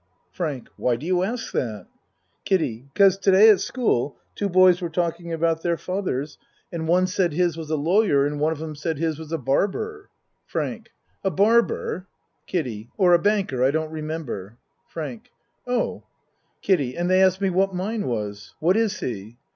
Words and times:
FRANK 0.31 0.67
Why 0.77 0.95
do 0.95 1.05
you 1.05 1.21
ask 1.21 1.53
that? 1.53 1.85
KIDDIE 2.45 2.89
'Cause 2.95 3.19
to 3.19 3.29
day 3.31 3.51
at 3.51 3.59
school 3.61 4.17
two 4.33 4.49
boys 4.49 4.81
were 4.81 4.89
talking 4.89 5.31
about 5.31 5.61
their 5.61 5.77
fathers 5.77 6.39
and 6.71 6.87
one 6.87 7.05
said 7.05 7.33
his 7.33 7.55
was 7.55 7.67
a 7.69 7.77
77 7.77 7.77
;8 7.77 7.77
A 7.77 7.77
MAN'S 7.77 7.87
WORLD 7.87 8.07
lawyer 8.17 8.25
and 8.25 8.39
one 8.39 8.51
of 8.51 8.63
'em 8.63 8.73
said 8.75 8.97
his 8.97 9.19
was 9.19 9.31
a 9.31 9.37
barber. 9.37 10.09
FRANK 10.47 10.89
A 11.23 11.29
barber? 11.29 12.07
KIDDIE 12.47 12.89
Or 12.97 13.13
a 13.13 13.19
banker 13.19 13.63
I 13.63 13.69
don't 13.69 13.91
remember. 13.91 14.57
FRANK 14.87 15.29
Oh! 15.67 16.03
KIDDIE 16.63 16.97
And 16.97 17.07
they 17.07 17.21
asked 17.21 17.39
me 17.39 17.51
what 17.51 17.75
mine 17.75 18.07
was. 18.07 18.55
What 18.59 18.75
is 18.75 19.01
he? 19.01 19.37